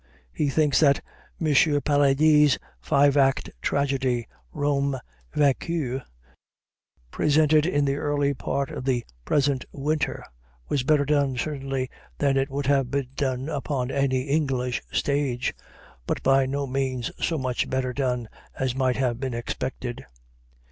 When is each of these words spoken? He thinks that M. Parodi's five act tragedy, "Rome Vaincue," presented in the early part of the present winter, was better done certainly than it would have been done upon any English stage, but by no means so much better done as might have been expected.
He 0.33 0.49
thinks 0.49 0.79
that 0.79 1.03
M. 1.39 1.53
Parodi's 1.81 2.57
five 2.79 3.15
act 3.15 3.51
tragedy, 3.61 4.25
"Rome 4.51 4.97
Vaincue," 5.35 5.99
presented 7.11 7.67
in 7.67 7.85
the 7.85 7.97
early 7.97 8.33
part 8.33 8.71
of 8.71 8.83
the 8.85 9.05
present 9.25 9.63
winter, 9.71 10.25
was 10.69 10.81
better 10.81 11.05
done 11.05 11.37
certainly 11.37 11.87
than 12.17 12.35
it 12.35 12.49
would 12.49 12.65
have 12.65 12.89
been 12.89 13.09
done 13.15 13.47
upon 13.47 13.91
any 13.91 14.21
English 14.23 14.81
stage, 14.91 15.53
but 16.07 16.23
by 16.23 16.47
no 16.47 16.65
means 16.65 17.11
so 17.23 17.37
much 17.37 17.69
better 17.69 17.93
done 17.93 18.27
as 18.57 18.73
might 18.73 18.95
have 18.95 19.19
been 19.19 19.35
expected. 19.35 20.03